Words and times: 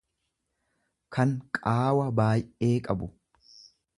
kan 1.17 1.33
qaawa 1.59 2.09
baay'ee 2.21 2.73
qabu. 2.89 3.13